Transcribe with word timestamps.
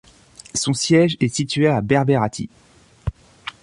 Son 0.55 0.73
siège 0.73 1.15
est 1.19 1.27
situé 1.35 1.67
à 1.67 1.79
Berbérati. 1.81 2.49